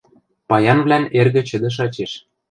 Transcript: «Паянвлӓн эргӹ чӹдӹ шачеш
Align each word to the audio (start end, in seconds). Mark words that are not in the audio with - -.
«Паянвлӓн 0.49 1.03
эргӹ 1.19 1.41
чӹдӹ 1.49 1.69
шачеш 1.75 2.11